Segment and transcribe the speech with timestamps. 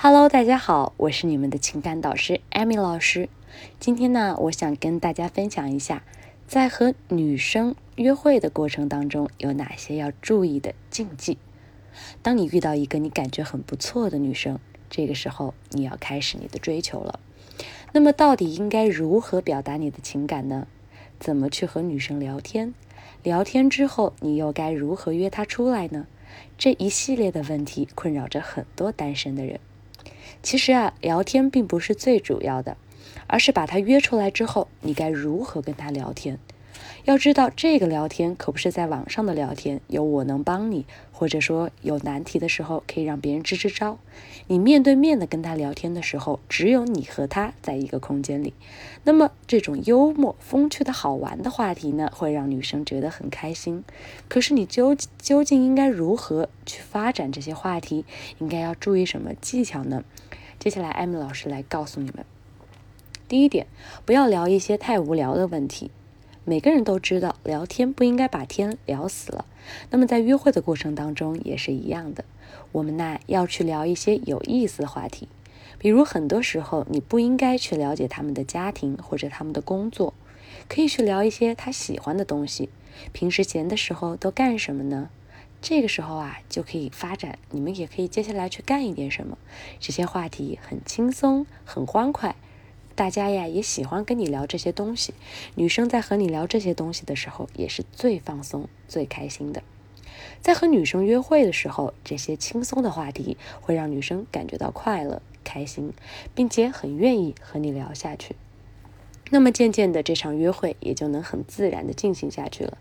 [0.00, 3.28] Hello，大家好，我是你们的情感导师艾米老师。
[3.80, 6.04] 今天呢，我想跟大家分享一下，
[6.46, 11.36] 在和女生约会的过程当中，有哪些要注意的禁忌。
[12.22, 17.18] 当你遇到一个你感觉很不错的女生，这个时候你要开始你的追求了。
[17.92, 20.68] 那么，到底应该如何表达你的情感呢？
[21.18, 22.72] 怎么去和女生聊天？
[23.24, 26.06] 聊天之后，你又该如何约她出来呢？
[26.56, 29.58] 这一系列的问题困扰着很多单身的人。
[30.42, 32.76] 其实啊，聊天并不是最主要的，
[33.26, 36.38] 而是把他约出来之后，你该如何跟他聊天。
[37.04, 43.98] 要知道，这个聊天可不是在网上的聊天，有我能帮你，或者说有难题的时候可以让别人支支招。
[44.46, 48.52] 你面对面的跟他聊天的时候，只有你和他在一个空间里。
[49.04, 53.84] 那么，这种幽默、风趣的好玩的话题呢，会让女生觉得很开心。
[54.28, 58.04] 可是，你究究竟应该如何去发展这些话题？
[58.38, 60.04] 应该要注意什么技巧呢？
[60.58, 62.24] 接下来，艾米老师来告诉你们。
[63.28, 63.66] 第一点，
[64.04, 65.90] 不要聊一些太无聊的问题。
[66.48, 69.44] 每个人都知道，聊天不应该把天聊死了。
[69.90, 72.24] 那么在约会的过程当中也是一样的，
[72.72, 75.28] 我们呢要去聊一些有意思的话题。
[75.78, 80.14] 比如很多时候你不应该去了解他们的家庭或者他们的工作，
[80.70, 82.70] 可以去聊一些他喜欢的东西。
[83.12, 85.10] 平时闲的时候都干什么呢？
[85.60, 89.36] 这个时候啊就可以发展，你们也可以接下来去干一点什么。
[89.78, 92.36] 这些话题很轻松，很欢快。
[92.98, 95.14] 大家呀也喜欢跟你聊这些东西，
[95.54, 99.62] 女生在和你聊这些东西的时候也是最放松、最开心的。
[100.40, 105.92] 在和女生约会的时候，这些轻松的话题会让女生感觉到快乐、开心，
[106.34, 108.34] 并且很愿意和你聊下去。
[109.30, 112.78] 那么渐渐的，这场约会也就能很自然的进行下去了。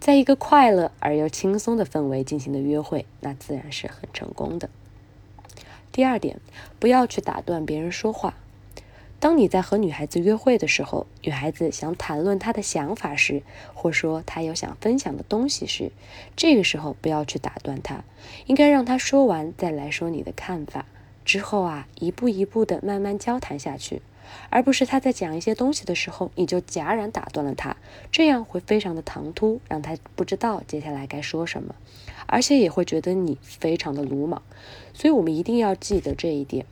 [0.00, 4.68] 在一个快乐而又轻松的氛围进行的约会，那自然是很成功的。
[5.92, 6.40] 第二点，
[6.80, 8.34] 不要去打断别人说话。
[9.20, 13.42] 当你在和女孩子约会的时候，女孩子想谈论她的想法时，
[13.74, 15.92] 或说她有想分享的东西时，
[16.34, 18.02] 这个时候不要去打断她，
[18.46, 20.86] 应该让她说完再来说你的看法。
[21.22, 24.00] 之后啊，一步一步的慢慢交谈下去，
[24.48, 27.76] 而不是她在讲一些东西的时候你就戛然打断了她，
[28.10, 31.74] 这样会非常的唐突，让她不知道接下来该说什么，
[32.26, 34.40] 而且也会觉得你非常的鲁莽。
[34.94, 36.64] 所以我们一定要记得这一点。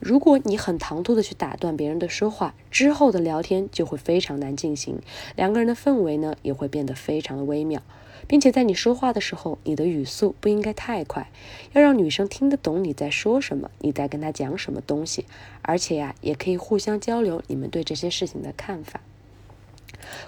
[0.00, 4.98] 如果你很唐突的去打断别人的说话，之后的聊天就会非常难进行，
[5.36, 7.82] 两个人的氛围呢也会变得非常的微妙，
[8.26, 11.30] 并且在你说话的时候，你的语速不应该太快，
[11.74, 15.26] 要让女生听得懂你在说什么，你在跟她讲什么东西，
[15.60, 19.00] 而且呀，也可以互相交流你们对这些事情的看法。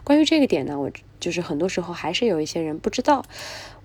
[0.04, 3.24] 关于这个点呢，我就是很多时候还是有一些人不知道，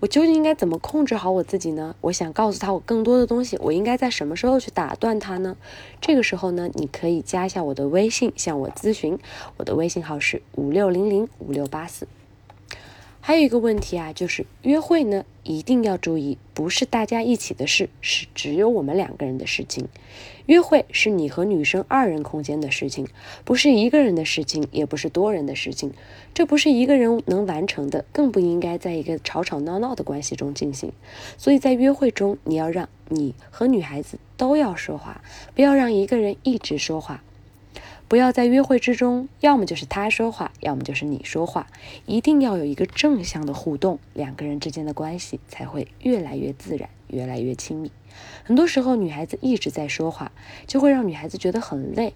[0.00, 1.94] 我究竟应该怎么控制好我自己呢？
[2.00, 5.56] 我想告诉他我更多的东西，我应该在什么时候去打断他呢？
[6.00, 9.16] 这个时候呢，你可以加一下我的微信，向我咨询，
[9.56, 12.08] 我的微信号是五六零零五六八四。
[13.28, 19.86] 还有一个问题啊，就是约会呢，一定要注意，不是大家一起的事，是只有我们两个人的事情。
[20.46, 23.06] 约会是你和女生二人空间的事情，
[23.44, 25.92] 不是一个人的事情，也不是多人的事情。
[26.32, 30.90] 这不是一个人能完成的，更不应该在一个吵吵闹闹的关系中进行。
[31.36, 35.20] 所以在约会中，你要让你和女孩子都要说话，
[35.54, 37.22] 不要让一个人一直说话。
[38.08, 41.66] 不要在约会之中，要么就是他说话，要么就是你说话，
[42.06, 47.92] 一定要有一个正向的互动，两个人之间的关系才会越来越自然，越来越亲密。
[48.44, 50.32] 很多时候，女孩子一直在说话，
[50.66, 52.14] 就会让女孩子觉得很累。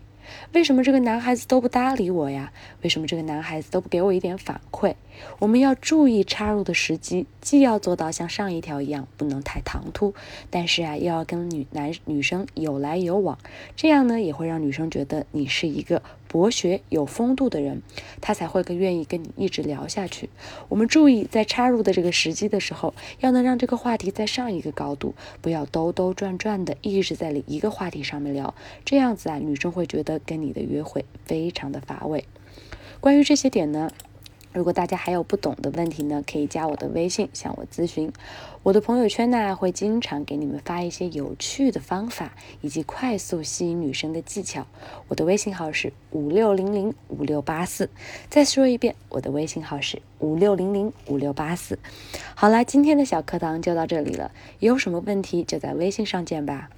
[0.52, 2.52] 为什么这个男孩子都不搭理我呀？
[2.82, 4.94] 为什么这个男孩子都不给我一点反馈？
[5.38, 10.14] 我们要注意插入的时机，既要做到像上一条一样不能太唐突，
[10.50, 13.38] 但是啊，又要跟女男女生有来有往，
[13.76, 17.82] 这样呢也会让女生觉得你是一个博学有风度的人，
[18.22, 20.30] 他才会更愿意跟你一直聊下去。
[20.70, 32.24] 我们注意在插入的这个时机的时候，要能让这个话题在上一个高度，不要兜兜转转的一直在一个话题上面聊，这样子啊，女生会觉得跟你的约会非常的乏味。
[32.98, 33.90] 关于这些点呢？
[34.52, 38.12] 如果大家还有不懂的问题呢，可以加我的微信向我咨询。
[38.62, 44.66] 我的朋友圈呢会经常给你们发一些有趣的方法以及快速吸引女生的技巧。
[45.08, 47.88] 我的微信号是五六零零五六八四。
[48.28, 51.78] 再说一遍，我的微信号是五六零零五六八四。
[52.34, 54.30] 好了，今天的小课堂就到这里了。
[54.60, 56.70] 有什么问题就在微信上见吧。